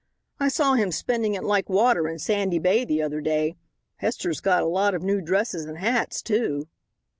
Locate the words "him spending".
0.73-1.35